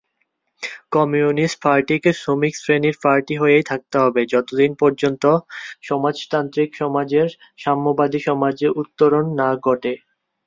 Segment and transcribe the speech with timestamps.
[0.91, 5.23] Communist পার্টিকে শ্রমিক শ্রেণির পার্টি হয়েই থাকতে হবে যতদিন পর্যন্ত
[5.83, 7.27] সমাজতান্ত্রিক সমাজের
[7.59, 9.93] সাম্যবাদী সমাজে উত্তরণ না ঘটে।